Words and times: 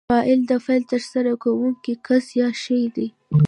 فاعل 0.09 0.39
د 0.51 0.53
فعل 0.65 0.83
ترسره 0.91 1.33
کوونکی 1.43 1.93
کس 2.05 2.25
یا 2.39 2.49
شی 2.63 2.79
دئ. 2.95 3.07